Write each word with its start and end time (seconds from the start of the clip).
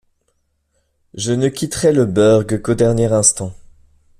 Je 1.13 1.31
ne 1.31 1.47
quitterai 1.47 1.93
le 1.93 2.07
burg 2.07 2.59
qu’au 2.59 2.73
dernier 2.73 3.13
instant. 3.13 3.53